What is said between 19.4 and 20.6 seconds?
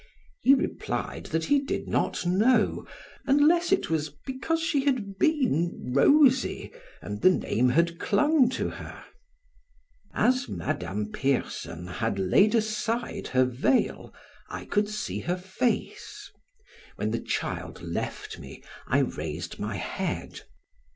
my head.